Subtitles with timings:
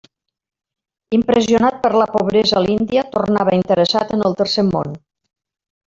[1.17, 5.01] Impressionat per la pobresa a l'Índia, tornava interessat en el Tercer món.